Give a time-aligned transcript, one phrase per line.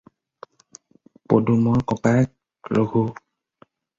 [1.33, 2.33] পদুমৰ ককায়েক
[2.79, 3.07] ৰঘু।